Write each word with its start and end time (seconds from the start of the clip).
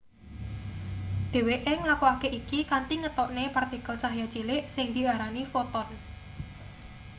dheweke 1.31 1.71
nglakokake 1.79 2.27
iki 2.39 2.59
kanthi 2.71 2.95
ngetokne 3.01 3.43
partikel 3.55 3.95
cahya 4.01 4.25
cilik 4.33 4.63
kang 4.75 4.87
diarani 4.95 5.43
foton 5.51 5.87